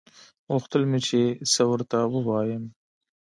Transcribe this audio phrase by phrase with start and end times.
[0.51, 1.19] غوښتل مې چې
[1.51, 2.63] څه ورته ووايم.